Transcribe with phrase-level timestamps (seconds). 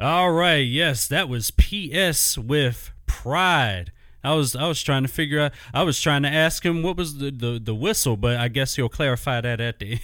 [0.00, 3.90] All right, yes, that was PS with Pride.
[4.22, 6.96] I was I was trying to figure out I was trying to ask him what
[6.96, 9.98] was the, the, the whistle, but I guess he'll clarify that at the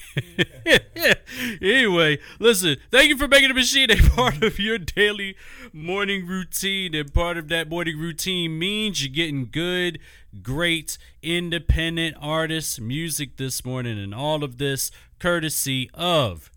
[0.66, 1.16] end.
[1.62, 5.36] anyway, listen, thank you for making the machine a part of your daily
[5.72, 6.92] morning routine.
[6.96, 10.00] And part of that morning routine means you're getting good,
[10.42, 14.90] great, independent artists music this morning, and all of this
[15.20, 16.50] courtesy of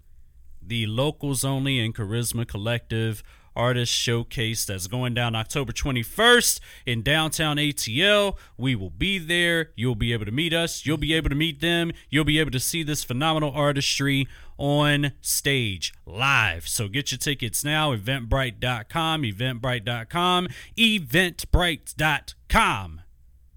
[0.68, 3.24] the locals only and charisma collective
[3.56, 8.38] artist showcase that's going down October 21st in downtown ATL.
[8.58, 9.72] We will be there.
[9.76, 10.86] You'll be able to meet us.
[10.86, 11.92] You'll be able to meet them.
[12.10, 14.28] You'll be able to see this phenomenal artistry
[14.58, 16.68] on stage live.
[16.68, 17.96] So get your tickets now.
[17.96, 23.02] Eventbrite.com, eventbrite.com, eventbrite.com.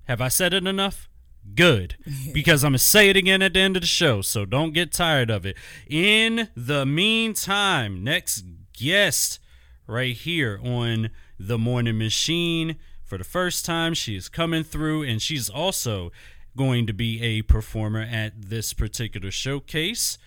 [0.05, 1.10] Have I said it enough?
[1.55, 1.97] Good
[2.33, 4.73] because I'm going to say it again at the end of the show, so don't
[4.73, 5.57] get tired of it.
[5.89, 9.39] In the meantime, next guest
[9.87, 12.77] right here on The Morning Machine.
[13.05, 16.13] For the first time, she is coming through, and she's also
[16.57, 20.19] going to be a performer at this particular showcase.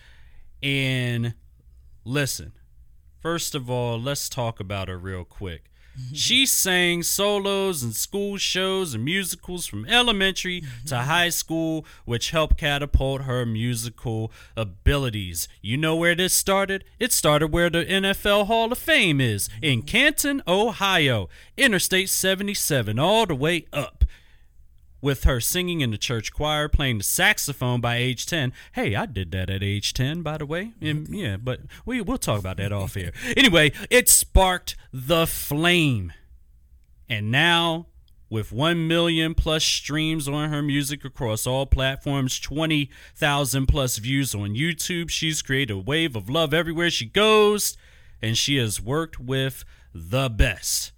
[0.62, 1.34] And
[2.04, 2.52] listen,
[3.20, 5.70] first of all, let's talk about her real quick.
[5.98, 6.14] Mm-hmm.
[6.14, 10.86] She sang solos and school shows and musicals from elementary mm-hmm.
[10.86, 15.48] to high school, which helped catapult her musical abilities.
[15.60, 16.84] You know where this started?
[16.98, 19.86] It started where the NFL Hall of Fame is in mm-hmm.
[19.86, 24.04] Canton, Ohio, Interstate 77, all the way up
[25.04, 28.54] with her singing in the church choir, playing the saxophone by age 10.
[28.72, 30.72] Hey, I did that at age 10, by the way.
[30.80, 31.14] And, mm-hmm.
[31.14, 33.12] yeah, but we, we'll talk about that off here.
[33.36, 36.12] Anyway, it sparked the flame.
[37.08, 37.88] And now,
[38.30, 44.54] with 1 million plus streams on her music across all platforms, 20,000 plus views on
[44.54, 47.76] YouTube, she's created a wave of love everywhere she goes.
[48.22, 50.92] And she has worked with the best.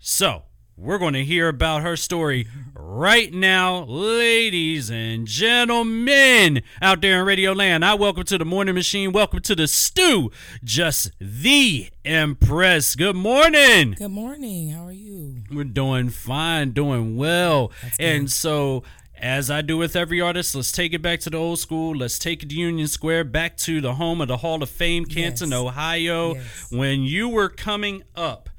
[0.00, 0.45] So,
[0.76, 7.26] we're going to hear about her story right now, ladies and gentlemen out there in
[7.26, 7.82] Radio Land.
[7.84, 9.12] I welcome to the Morning Machine.
[9.12, 10.30] Welcome to the stew.
[10.62, 12.94] Just the Empress.
[12.94, 13.92] Good morning.
[13.92, 14.70] Good morning.
[14.70, 15.36] How are you?
[15.50, 17.72] We're doing fine, doing well.
[17.98, 18.82] And so,
[19.18, 21.96] as I do with every artist, let's take it back to the old school.
[21.96, 25.06] Let's take it to Union Square, back to the home of the Hall of Fame,
[25.06, 25.58] Canton, Yes.
[25.58, 26.34] Ohio.
[26.34, 26.66] Yes.
[26.70, 28.50] When you were coming up,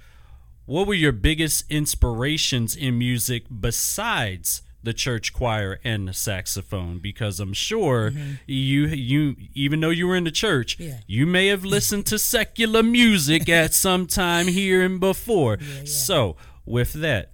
[0.67, 6.99] what were your biggest inspirations in music besides the church choir and the saxophone?
[6.99, 8.11] Because I'm sure
[8.45, 10.89] you you even though you were in the church, Mm-hmm.
[10.91, 10.99] Yeah.
[11.07, 15.57] you may have listened to secular music at some time here and before.
[15.59, 15.85] yeah.
[15.85, 16.35] So
[16.65, 17.31] with that,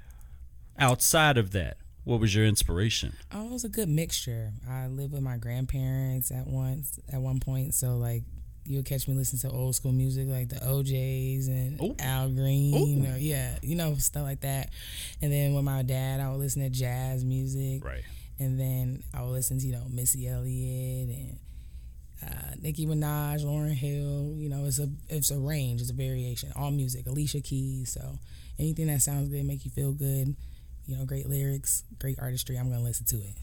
[0.78, 3.14] outside of that, what was your inspiration?
[3.32, 4.52] Oh, it was a good mixture.
[4.70, 8.24] I lived with my grandparents at once at one point, so like
[8.66, 11.96] you would catch me listening to old school music like the O'Jays and Ooh.
[12.00, 14.70] Al Green, or yeah, you know stuff like that.
[15.22, 18.04] And then with my dad, I would listen to jazz music, Right.
[18.40, 21.40] and then I would listen to you know Missy Elliott and
[22.24, 24.36] uh, Nicki Minaj, Lauryn Hill.
[24.38, 26.52] You know, it's a it's a range, it's a variation.
[26.56, 27.92] All music, Alicia Keys.
[27.92, 28.18] So
[28.58, 30.36] anything that sounds good, make you feel good.
[30.86, 32.58] You know, great lyrics, great artistry.
[32.58, 33.36] I'm gonna listen to it.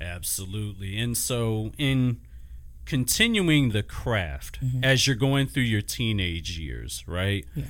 [0.00, 0.98] Absolutely.
[0.98, 2.20] And so, in
[2.86, 4.84] continuing the craft Mm-hmm.
[4.84, 7.44] as you're going through your teenage years, right?
[7.54, 7.64] Yeah.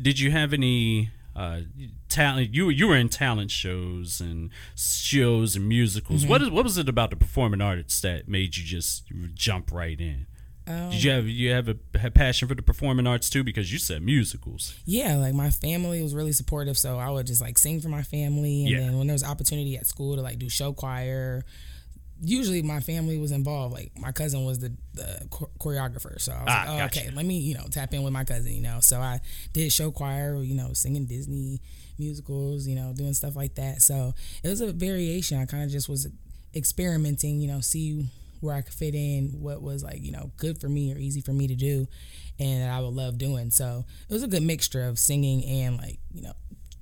[0.00, 1.60] Did you have any uh,
[2.08, 2.54] talent?
[2.54, 6.22] You were you were in talent shows and shows and musicals.
[6.22, 6.30] Mm-hmm.
[6.30, 9.04] What is what was it about the performing arts that made you just
[9.34, 10.26] jump right in?
[10.66, 11.74] Um, Did you have you have a
[12.10, 13.44] passion for the performing arts too?
[13.44, 14.74] Because you said musicals.
[14.86, 18.02] yeah, like my family was really supportive, so I would just like sing for my
[18.02, 18.80] family, and Yeah.
[18.80, 21.44] then when there was opportunity at school to like do show choir,
[22.22, 23.74] usually my family was involved.
[23.74, 25.26] Like my cousin was the, the
[25.58, 27.00] choreographer, so I was Ah, like, oh, gotcha.
[27.00, 28.78] okay, let me you know tap in with my cousin, you know.
[28.80, 29.20] So I
[29.52, 31.60] did show choir, you know, singing Disney
[31.98, 33.82] musicals, you know, doing stuff like that.
[33.82, 35.38] So it was a variation.
[35.38, 36.06] I kind of just was
[36.54, 38.06] experimenting, you know, see
[38.40, 41.20] where I could fit in, what was like, you know, good for me or easy
[41.20, 41.86] for me to do,
[42.38, 43.50] and that I would love doing.
[43.50, 46.32] So it was a good mixture of singing and like, you know,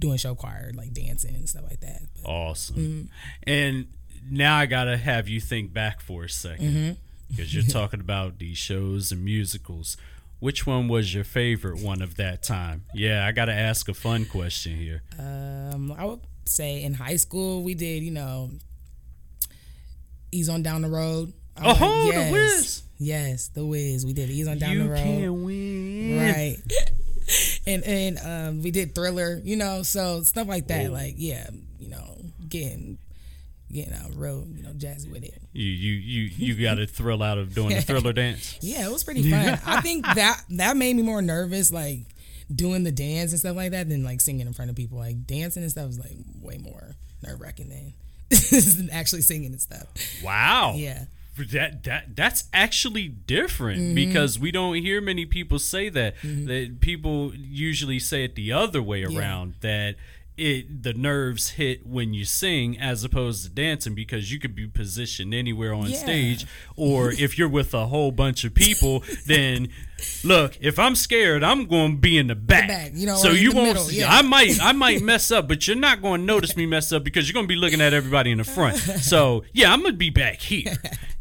[0.00, 2.02] doing show choir, like dancing and stuff like that.
[2.20, 2.76] But, Awesome.
[2.76, 3.02] Mm-hmm.
[3.50, 3.86] And
[4.30, 6.92] now I gotta have you think back for a second Mm-hmm.
[7.30, 9.96] because you're talking about these shows and musicals.
[10.40, 12.84] Which one was your favorite one of that time?
[12.94, 15.02] Yeah, I gotta ask a fun question here.
[15.18, 18.50] um, I would say in high school we did, you know,
[20.30, 21.32] Ease on Down the Road.
[21.56, 22.82] I'm like, Oh, the yes, Wiz.
[22.98, 24.06] Yes, the Wiz.
[24.06, 24.98] We did Ease on Down you the Road.
[24.98, 26.18] You can win.
[26.18, 26.56] right
[27.66, 30.92] and and um we did thriller you know so stuff like that Whoa.
[30.92, 31.46] like yeah
[31.78, 32.18] you know
[32.48, 32.98] getting
[33.72, 37.22] getting out real you know jazzy with it You you you you got a thrill
[37.22, 38.58] out of doing the thriller dance.
[38.60, 42.00] yeah it was pretty fun i think that that made me more nervous like
[42.54, 44.98] doing the dance and stuff like that than like singing in front of people.
[44.98, 47.94] Like dancing and stuff is like way more nerve wracking than
[48.92, 49.86] actually singing and stuff.
[50.22, 50.74] Wow.
[50.76, 51.04] Yeah.
[51.52, 53.94] That that that's actually different Mm-hmm.
[53.94, 56.16] because we don't hear many people say that.
[56.22, 59.94] That people usually say it the other way around that
[60.36, 64.66] it the nerves hit when you sing as opposed to dancing because you could be
[64.66, 65.98] positioned anywhere on Yeah.
[65.98, 69.68] stage or if you're with a whole bunch of people then
[70.24, 73.30] look if I'm scared I'm going to be in the back, back, you know, so
[73.30, 74.10] you won't middle, see, yeah.
[74.10, 77.04] I might I might mess up but you're not going to notice me mess up
[77.04, 79.92] because you're going to be looking at everybody in the front so yeah I'm going
[79.92, 80.72] to be back here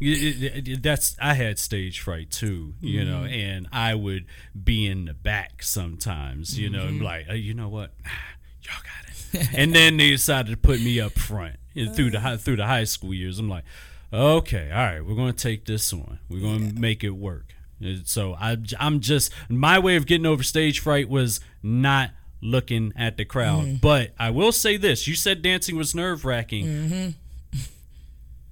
[0.80, 3.34] that's I had stage fright too you know Mm-hmm.
[3.34, 4.24] and I would
[4.64, 7.04] be in the back sometimes you know Mm-hmm.
[7.04, 7.92] like uh, you know what
[8.62, 8.91] y'all got
[9.56, 12.66] and then they decided to put me up front and through the high, through the
[12.66, 13.38] high school years.
[13.38, 13.64] I'm like
[14.12, 17.54] okay all right we're going to take this on we're going to make it work.
[17.80, 22.10] And so I I'm just my way of getting over stage fright was not
[22.42, 23.64] looking at the crowd.
[23.64, 23.76] Mm-hmm.
[23.76, 27.08] but I will say this you said dancing was nerve wracking Mm-hmm.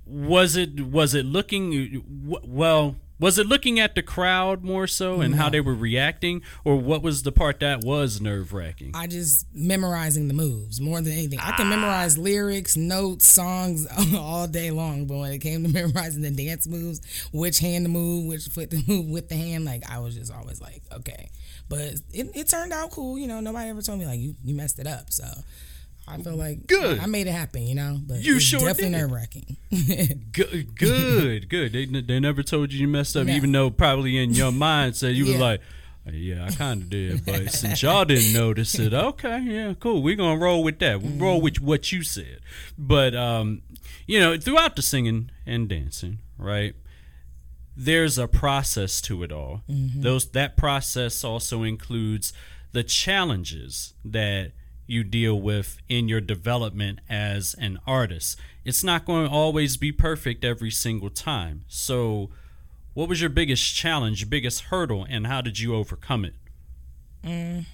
[0.07, 5.37] was it was it looking well was it looking at the crowd more so and
[5.37, 9.47] how they were reacting or what was the part that was nerve wracking I just
[9.55, 11.39] memorizing the moves more than anything.
[11.39, 11.71] I can ah.
[11.71, 13.87] memorize lyrics, notes, songs
[14.17, 17.01] all day long, but when it came to memorizing the dance moves,
[17.33, 20.33] which hand to move, which foot to move with the hand, like I was just
[20.33, 21.31] always like, okay.
[21.69, 21.81] But
[22.13, 23.41] it, it turned out cool, you know.
[23.41, 25.25] Nobody ever told me like you you messed it up, so
[26.11, 26.99] I feel like Good.
[26.99, 27.99] I made it happen, you know.
[28.07, 29.57] But You sure definitely nerve wracking.
[30.33, 33.33] good good good they, they never told you you messed up No.
[33.33, 35.33] even though probably in your mind said you Yeah.
[35.33, 35.61] was like
[36.13, 40.17] yeah i kind of did but since y'all didn't notice it okay yeah cool we're
[40.17, 42.41] gonna roll with that we roll with what you said
[42.77, 43.63] but um
[44.07, 46.75] you know throughout the singing and dancing right
[47.77, 49.63] there's a process to it all.
[49.69, 52.33] Those that process also includes
[52.73, 54.53] the challenges that
[54.91, 58.39] you deal with in your development as an artist.
[58.65, 61.65] It's not going to always be perfect every single time.
[61.69, 62.31] So,
[62.95, 66.35] what was your biggest challenge, your biggest hurdle, and how did you overcome it?
[67.25, 67.65] Mm,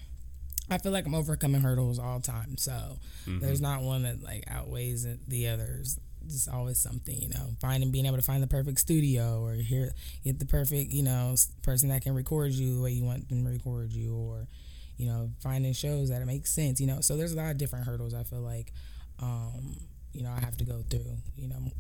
[0.71, 2.57] I feel like I'm overcoming hurdles all the time.
[2.57, 3.39] So mm-hmm.
[3.39, 5.99] there's not one that like outweighs the others.
[6.27, 9.93] Just always something, you know, finding being able to find the perfect studio or hear
[10.25, 13.45] get the perfect, you know, person that can record you the way you want them
[13.45, 14.49] to record you, or
[14.97, 17.01] you know, finding shows that it makes sense, you know.
[17.01, 18.15] So there's a lot of different hurdles.
[18.15, 18.73] I feel like,
[19.21, 19.77] um,
[20.13, 21.71] you know, I have to go through, you know,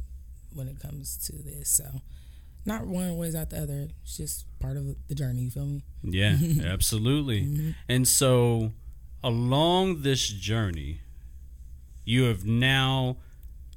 [0.55, 1.69] when it comes to this.
[1.69, 1.85] So
[2.67, 3.89] not one weighs out the other.
[4.03, 5.43] It's just part of the journey.
[5.43, 5.83] You feel me?
[6.03, 7.75] Yeah, absolutely.
[7.89, 8.73] And so,
[9.23, 11.01] along this journey,
[12.05, 13.17] you have now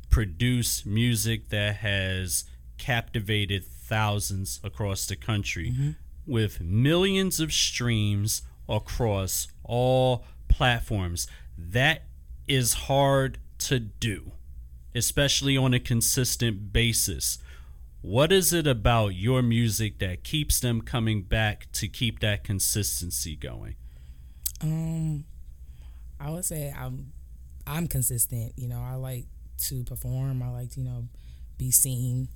[0.10, 2.46] produced music that has
[2.78, 5.96] captivated thousands across the country
[6.26, 11.28] with millions of streams across all platforms.
[11.58, 12.04] That
[12.48, 14.32] is hard to do,
[14.96, 17.40] especially on a consistent basis.
[18.02, 23.36] What is it about your music that keeps them coming back to keep that consistency
[23.36, 23.76] going?
[24.62, 25.26] Um,
[26.20, 27.12] I would say I'm
[27.68, 28.54] I'm consistent.
[28.56, 29.26] You know, I like
[29.68, 30.42] to perform.
[30.42, 31.08] I like to you know
[31.58, 32.30] be seen,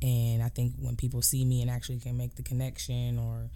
[0.00, 3.50] and I think when people see me and actually can make the connection or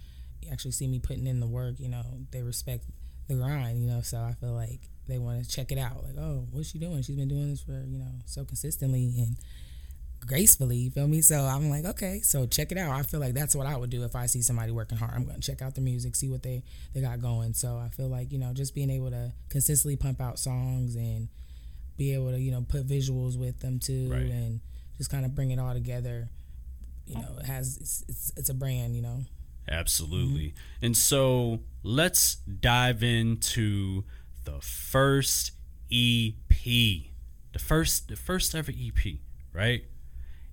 [0.51, 2.85] actually see me putting in the work, you know, they respect
[3.27, 3.81] the grind.
[3.81, 6.03] You know, so I feel like they want to check it out.
[6.03, 7.01] Like, oh, what's she doing?
[7.01, 9.37] She's been doing this for you know so consistently and
[10.25, 10.77] gracefully.
[10.77, 11.21] You feel me?
[11.21, 12.91] So I'm like, okay, so check it out.
[12.91, 15.13] I feel like that's what I would do if I see somebody working hard.
[15.15, 16.63] I'm gonna check out the music, see what they
[16.93, 17.53] they got going.
[17.53, 21.27] So I feel like you know just being able to consistently pump out songs and
[21.97, 24.21] be able to you know put visuals with them too, Right.
[24.21, 24.61] and
[24.97, 26.29] just kind of bring it all together.
[27.05, 28.95] You know, it has it's, it's it's a brand.
[28.95, 29.25] You know.
[29.69, 30.47] Absolutely.
[30.47, 30.85] Mm-hmm.
[30.85, 34.03] And so let's dive into
[34.43, 35.51] the first
[35.91, 36.49] EP.
[36.49, 39.15] The first the first ever EP,
[39.53, 39.85] right?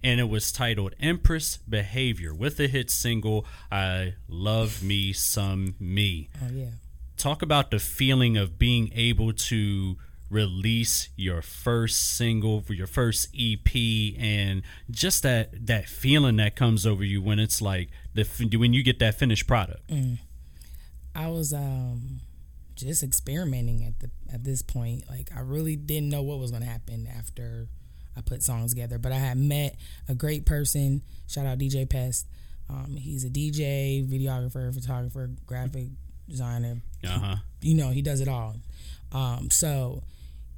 [0.03, 6.31] And it was titled Empress Behavior with the hit single I Love Me Some Me.
[6.43, 6.71] Oh yeah.
[7.17, 9.99] talk about the feeling of being able to
[10.31, 16.87] release your first single for your first EP and just that that feeling that comes
[16.87, 18.25] over you when it's like the
[18.57, 19.91] when you get that finished product.
[21.15, 22.21] I was um
[22.77, 25.05] just experimenting at the at this point.
[25.11, 27.67] Like I really didn't know what was gonna happen after
[28.17, 28.99] I put songs together.
[28.99, 29.77] But I had met
[30.09, 31.03] a great person.
[31.29, 32.27] Shout out DJ Pest.
[32.69, 35.89] Um, he's a DJ, videographer, photographer, graphic
[36.29, 36.81] designer.
[37.05, 37.37] Uh-huh.
[37.63, 38.55] You know, he does it all.
[39.13, 40.03] Um, so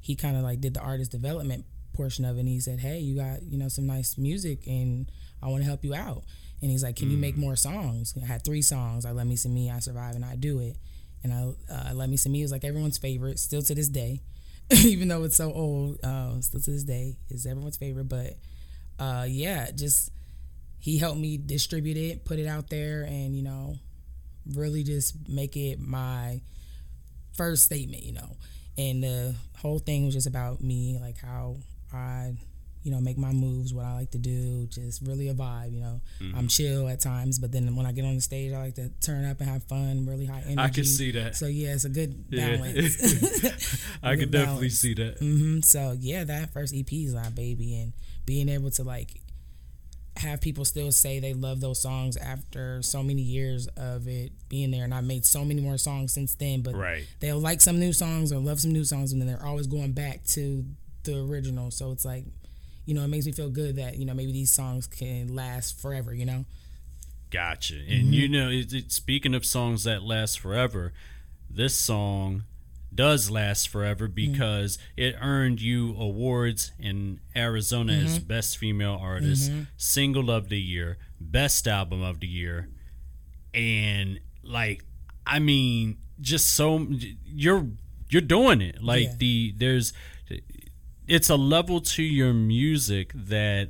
[0.03, 2.41] he kind of like did the artist development portion of it.
[2.41, 5.09] And he said, "Hey, you got you know some nice music, and
[5.41, 6.23] I want to help you out."
[6.61, 9.05] And he's like, "Can you make more songs?" I had three songs.
[9.05, 10.77] I let me see me, I survive, and I do it.
[11.23, 11.41] and I
[11.73, 14.21] uh, Let Me See Me was like everyone's favorite, still to this day,
[14.83, 15.99] even though it's so old.
[16.03, 18.09] Uh, still to this day is everyone's favorite.
[18.09, 18.35] But
[18.99, 20.11] uh, yeah, just
[20.79, 23.75] he helped me distribute it, put it out there, and you know,
[24.53, 26.41] really just make it my
[27.35, 28.03] first statement.
[28.03, 28.37] You know,
[28.77, 31.57] and the whole thing was just about me, like how
[31.93, 32.33] I
[32.83, 35.79] you know, make my moves, what I like to do, just really a vibe, you
[35.79, 36.01] know.
[36.19, 36.37] Mm-hmm.
[36.37, 38.89] I'm chill at times, but then when I get on the stage, I like to
[39.01, 40.59] turn up and have fun, really high energy.
[40.59, 41.37] I can see that.
[41.37, 43.43] So yeah, it's a good balance.
[43.43, 43.51] Yeah.
[44.01, 45.19] I can definitely see that.
[45.19, 45.61] Mm-hmm.
[45.61, 47.93] So yeah, that first EP is my baby, and
[48.25, 49.21] being able to like
[50.23, 54.71] have people still say they love those songs after so many years of it being
[54.71, 56.61] there, and I've made so many more songs since then.
[56.61, 57.05] But right.
[57.19, 59.91] they'll like some new songs or love some new songs, and then they're always going
[59.91, 60.65] back to
[61.03, 61.71] the original.
[61.71, 62.25] So it's like
[62.85, 65.79] you know, it makes me feel good that you know maybe these songs can last
[65.79, 66.13] forever.
[66.13, 66.45] You know.
[67.31, 67.75] Gotcha.
[67.75, 68.13] And mm-hmm.
[68.13, 70.93] you know, it, it, speaking of songs that last forever,
[71.49, 72.43] this song
[72.95, 74.31] does last forever mm-hmm.
[74.31, 75.01] because mm-hmm.
[75.01, 78.05] it earned you awards in Arizona mm-hmm.
[78.05, 79.63] as Best Female Artist, mm-hmm.
[79.77, 82.69] Single of the Year, Best Album of the Year,
[83.53, 84.83] and like,
[85.25, 86.87] I mean, just so
[87.25, 87.67] you're
[88.09, 88.83] you're doing it.
[88.83, 89.15] Like yeah.
[89.17, 89.93] the there's
[91.07, 93.69] it's a level to your music that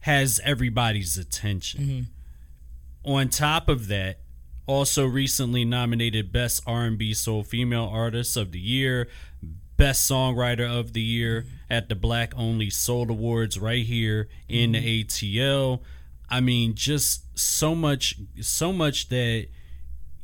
[0.00, 1.80] has everybody's attention.
[1.80, 3.10] Mm-hmm.
[3.10, 4.20] On top of that,
[4.66, 9.08] also recently nominated Best R&B Soul Female Artist of the Year,
[9.76, 11.56] Best Songwriter of the Year mm-hmm.
[11.70, 14.84] at the Black Only Soul Awards right here in mm-hmm.
[14.84, 15.80] the ATL.
[16.28, 19.46] I mean, just so much, so much that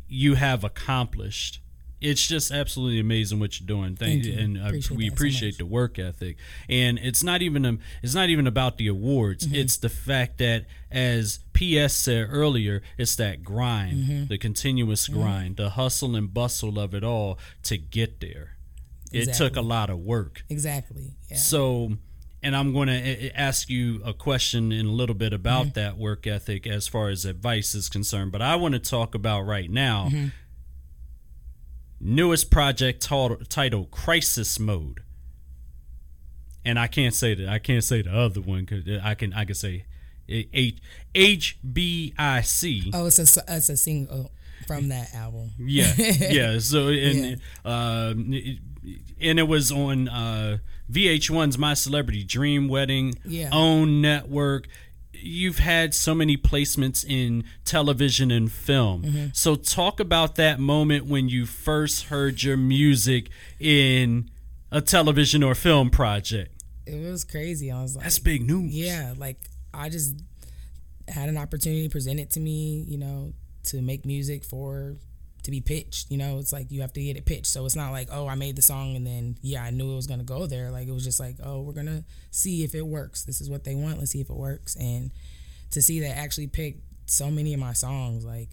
[0.08, 1.61] you have accomplished
[2.02, 3.94] it's just absolutely amazing what you're doing.
[3.94, 4.38] Thank, Thank you.
[4.38, 6.36] And appreciate we appreciate so the work ethic.
[6.68, 9.46] And it's not even a, it's not even about the awards.
[9.46, 9.54] Mm-hmm.
[9.54, 14.26] It's the fact that, as PS said earlier, it's that grind, mm-hmm.
[14.26, 15.20] the continuous mm-hmm.
[15.20, 18.56] grind, the hustle and bustle of it all to get there.
[19.12, 19.20] Exactly.
[19.20, 20.44] It took a lot of work.
[20.48, 21.12] Exactly.
[21.30, 21.36] Yeah.
[21.36, 21.92] So
[22.44, 25.74] and I'm going to ask you a question in a little bit about mm-hmm.
[25.74, 28.32] that work ethic as far as advice is concerned.
[28.32, 30.28] But I want to talk about right now mm-hmm
[32.02, 35.00] newest project titled Crisis Mode.
[36.64, 39.44] And I can't say that I can't say the other one because I can I
[39.44, 39.86] can say
[40.28, 40.78] H
[41.14, 42.90] H B I C.
[42.94, 44.30] Oh, it's a it's a single
[44.66, 45.50] from that album.
[45.58, 46.58] Yeah, yeah.
[46.58, 47.36] So and yeah.
[47.64, 48.14] Uh,
[49.20, 50.58] and it was on uh,
[50.90, 53.50] VH1's My Celebrity Dream Wedding, yeah.
[53.52, 54.68] OWN network
[55.22, 59.02] you've had so many placements in television and film.
[59.02, 59.26] Mm-hmm.
[59.32, 63.28] So talk about that moment when you first heard your music
[63.60, 64.30] in
[64.70, 66.62] a television or film project.
[66.86, 67.70] It was crazy.
[67.70, 69.38] I was like, "That's big news." Yeah, like
[69.72, 70.16] I just
[71.08, 73.32] had an opportunity presented to me, you know,
[73.64, 74.96] to make music for
[75.42, 76.10] to be pitched.
[76.10, 77.46] You know, it's like you have to get it pitched.
[77.46, 79.96] So it's not like, oh, I made the song and then yeah, I knew it
[79.96, 80.70] was gonna go there.
[80.70, 83.24] Like it was just like, oh, we're gonna see if it works.
[83.24, 83.98] This is what they want.
[83.98, 84.76] Let's see if it works.
[84.76, 85.10] And
[85.70, 88.50] to see that actually pick so many of my songs, like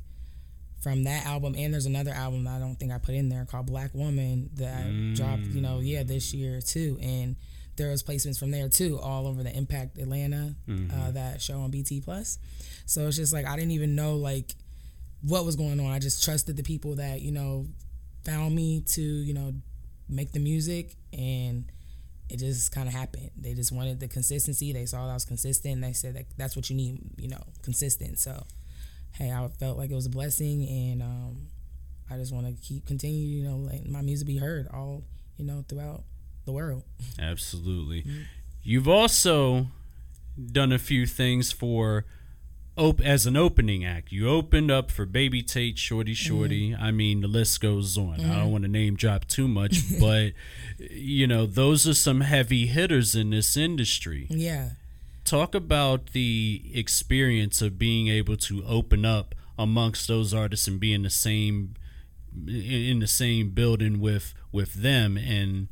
[0.82, 3.46] from that album, and there's another album that I don't think I put in there
[3.46, 5.16] called Black Woman that mm.
[5.16, 6.98] dropped, you know, yeah, this year too.
[7.02, 7.36] And
[7.76, 11.00] there was placements from there too, all over the Impact Atlanta, mm-hmm.
[11.00, 12.38] uh, that show on BT Plus.
[12.86, 14.56] So it's just like I didn't even know like
[15.22, 15.92] what was going on.
[15.92, 17.68] I just trusted the people that, you know,
[18.26, 19.54] found me to, you know,
[20.08, 21.66] make the music and
[22.30, 23.32] it just kind of happened.
[23.38, 24.72] They just wanted the consistency.
[24.72, 25.82] They saw that I was consistent.
[25.82, 28.20] they said that that's what you need, you know, consistent.
[28.20, 28.46] So,
[29.14, 31.48] hey, I felt like it was a blessing, and um,
[32.10, 35.04] I just want to keep continue, you know, letting my music be heard all,
[35.38, 36.04] you know, throughout
[36.46, 36.84] the world.
[37.20, 38.04] Absolutely.
[38.04, 38.22] Mm-hmm.
[38.62, 39.68] You've also
[40.52, 42.06] done a few things for
[42.80, 44.12] op- as an opening act.
[44.12, 46.72] You opened up for Baby Tate, Shorty Shorty.
[46.72, 46.84] Mm-hmm.
[46.84, 48.18] I mean, the list goes on.
[48.18, 48.32] Mm-hmm.
[48.32, 50.34] I don't want to name drop too much, but
[50.80, 54.28] you know, those are some heavy hitters in this industry.
[54.30, 54.72] Yeah.
[55.26, 60.94] Talk about the experience of being able to open up amongst those artists and be
[60.94, 61.76] in the same
[62.48, 65.68] in the same building with with them and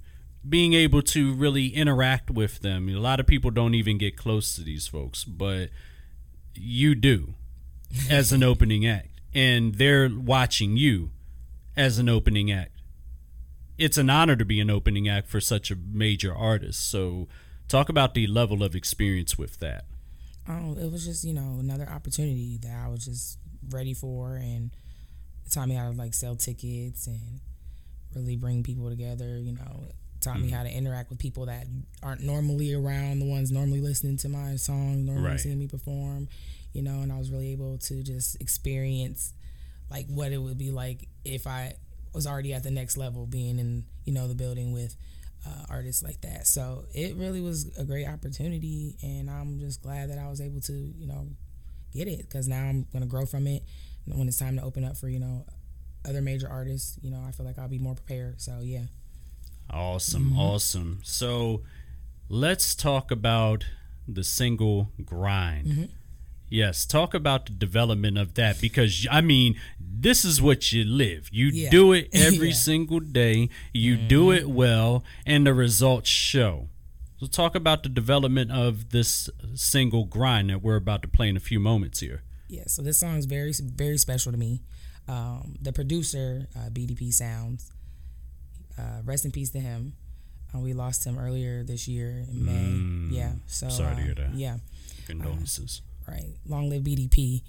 [0.48, 2.90] being able to really interact with them.
[2.90, 5.70] A lot of people don't even get close to these folks, but
[6.58, 7.36] you do
[8.10, 11.12] as an opening act, and they're watching you
[11.76, 12.72] as an opening act.
[13.78, 16.90] It's an honor to be an opening act for such a major artist.
[16.90, 17.28] So,
[17.68, 19.86] talk about the level of experience with that.
[20.50, 23.38] Oh, it was just you know another opportunity that I was just
[23.70, 24.72] ready for, and
[25.46, 27.42] it taught me how to like sell tickets and
[28.16, 29.38] really bring people together.
[29.38, 29.90] You know,
[30.28, 30.48] taught mm-hmm.
[30.48, 31.66] me how to interact with people that
[32.04, 35.40] aren't normally around, the ones normally listening to my songs, normally right.
[35.40, 36.28] seeing me perform,
[36.74, 39.34] you know, and I was really able to just experience
[39.90, 41.76] like what it would be like if I
[42.14, 44.96] was already at the next level, being in you know the building with
[45.46, 46.48] uh, artists like that.
[46.48, 50.62] So it really was a great opportunity, and I'm just glad that I was able
[50.62, 51.28] to you know
[51.94, 53.64] get it because now I'm gonna grow from it.
[54.06, 55.46] When it's time to open up for you know
[56.08, 58.42] other major artists, you know I feel like I'll be more prepared.
[58.42, 58.86] So yeah.
[59.70, 60.40] Awesome, mm-hmm.
[60.40, 61.00] awesome.
[61.04, 61.62] So
[62.30, 63.66] let's talk about
[64.08, 65.68] the single grind.
[65.68, 65.84] Mm-hmm.
[66.50, 71.30] Yes, talk about the development of that because I mean, this is what you live.
[71.32, 71.70] You yeah.
[71.70, 72.54] do it every yeah.
[72.54, 73.50] single day.
[73.74, 74.08] You mm-hmm.
[74.08, 76.70] do it well, and the results show.
[77.20, 81.36] So, talk about the development of this single grind that we're about to play in
[81.36, 82.22] a few moments here.
[82.48, 84.62] Yeah, so this song is very, very special to me.
[85.08, 87.72] Um, the producer, uh, BDP Sounds,
[88.78, 89.94] uh, rest in peace to him.
[90.54, 92.52] Uh, we lost him earlier this year in May.
[92.52, 94.36] Mm, yeah, so sorry to hear uh, that.
[94.36, 94.58] Yeah,
[95.06, 95.82] condolences.
[96.08, 97.42] Uh, right, long live BDP.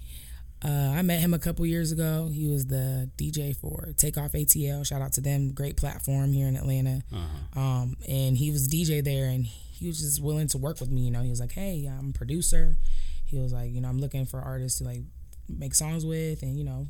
[0.63, 2.29] Uh, I met him a couple years ago.
[2.31, 4.85] He was the DJ for Takeoff ATL.
[4.85, 5.53] Shout out to them.
[5.53, 7.01] Great platform here in Atlanta.
[7.13, 7.59] Uh-huh.
[7.59, 11.01] Um, and he was DJ there, and he was just willing to work with me.
[11.01, 12.75] You know, he was like, "Hey, I'm a producer."
[13.23, 15.03] He was like, "You know, I'm looking for artists to like
[15.47, 16.87] make songs with, and you know,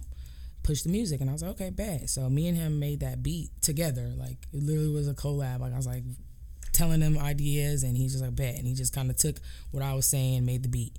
[0.69, 2.09] push the music." And I was like, "Okay, bad.
[2.09, 4.13] So me and him made that beat together.
[4.15, 5.59] Like it literally was a collab.
[5.61, 6.03] Like I was like
[6.71, 8.55] telling him ideas, and he's just like, bad.
[8.55, 9.37] and he just kind of took
[9.71, 10.97] what I was saying, and made the beat.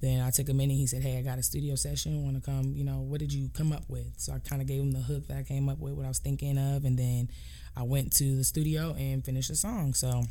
[0.00, 0.74] Then I took a minute.
[0.74, 2.24] He said, "Hey, I got a studio session.
[2.24, 2.72] Want to come?
[2.74, 5.00] You know, what did you come up with?" So I kind of gave him the
[5.00, 7.30] hook that I came up with, what I was thinking of, and then
[7.76, 9.92] I went to the studio and finished the song.
[9.92, 10.24] So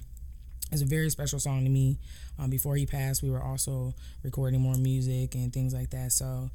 [0.71, 1.99] it's a very special song to me.
[2.39, 3.93] Um, before he passed, we were also
[4.23, 6.11] recording more music and things like that.
[6.11, 6.49] So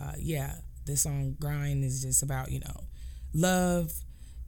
[0.00, 0.54] uh, yeah,
[0.86, 2.84] this song "Grind" is just about you know
[3.32, 3.92] love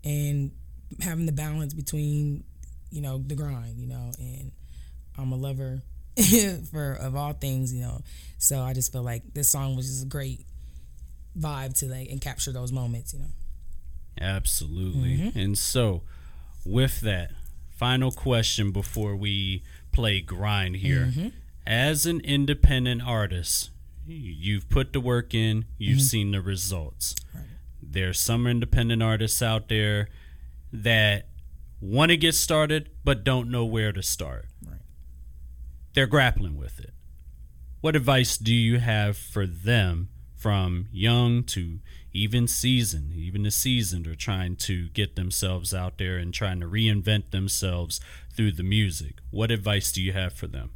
[0.04, 0.52] and
[1.00, 2.44] having the balance between
[2.90, 4.52] you know the grind, you know, and
[5.18, 5.82] I'm a lover
[6.70, 8.00] for of all things, you know.
[8.38, 10.46] So I just feel like this song was just a great
[11.38, 13.26] vibe to like and capture those moments, you know.
[14.20, 15.18] Absolutely.
[15.18, 15.38] Mm-hmm.
[15.38, 16.02] And so
[16.64, 17.32] with that,
[17.76, 21.06] final question before we play grind here.
[21.06, 21.28] Mm-hmm.
[21.66, 23.70] As an independent artist,
[24.06, 26.04] you've put the work in, you've mm-hmm.
[26.04, 27.14] seen the results.
[27.34, 27.44] Right.
[27.82, 30.08] There's some independent artists out there
[30.72, 31.28] that
[31.80, 34.80] want to get started but don't know where to start Right.
[35.94, 36.92] they're grappling with it.
[37.80, 41.80] What advice do you have for them from young to
[42.12, 46.66] even seasoned, even the seasoned are trying to get themselves out there and trying to
[46.66, 48.00] reinvent themselves
[48.34, 49.18] through the music?
[49.30, 50.70] What advice do you have for them?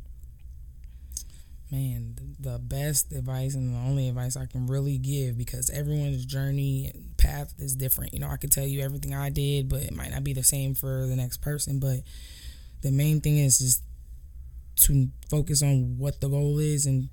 [1.70, 6.90] Man, the best advice and the only advice I can really give because everyone's journey
[6.92, 8.12] and path is different.
[8.12, 10.42] You know, I could tell you everything I did, but it might not be the
[10.42, 11.78] same for the next person.
[11.78, 12.00] But
[12.82, 13.84] the main thing is just
[14.86, 17.08] to focus on what the goal is and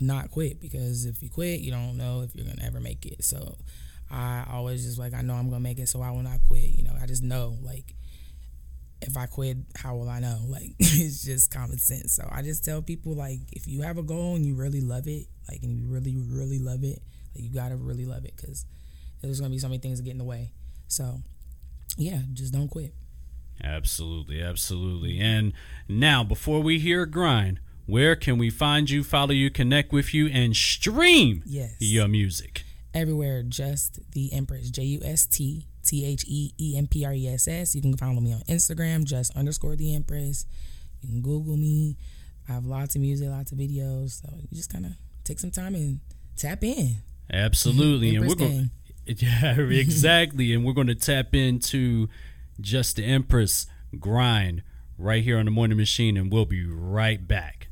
[0.00, 3.24] not quit because if you quit, you don't know if you're gonna ever make it.
[3.24, 3.56] So
[4.10, 6.70] I always just like I know I'm gonna make it, so I will not quit.
[6.70, 7.94] You know, I just know like
[9.02, 10.38] if I quit, how will I know?
[10.48, 12.14] Like it's just common sense.
[12.14, 15.06] So I just tell people like if you have a goal and you really love
[15.06, 17.02] it, like and you really really love it,
[17.34, 18.66] like you gotta really love it because
[19.22, 20.52] there's gonna be so many things that get in the way.
[20.88, 21.20] So
[21.96, 22.94] yeah, just don't quit.
[23.62, 25.20] Absolutely, absolutely.
[25.20, 25.52] And
[25.88, 30.26] now, before we hear grind, where can we find you, follow you, connect with you,
[30.28, 31.74] and stream yes.
[31.78, 32.64] your music?
[32.94, 37.12] Everywhere, just the Empress, J U S T T H E E M P R
[37.12, 37.74] E S S.
[37.74, 40.46] You can follow me on Instagram, just underscore the Empress.
[41.00, 41.96] You can Google me.
[42.48, 44.22] I have lots of music, lots of videos.
[44.22, 44.92] So you just kind of
[45.24, 46.00] take some time and
[46.36, 46.96] tap in.
[47.32, 48.70] Absolutely, and we're going.
[49.04, 52.08] Yeah, exactly, and we're going to tap into
[52.60, 53.66] just the Empress
[53.98, 54.62] grind
[54.96, 57.58] right here on the Morning Machine, and we'll be right back.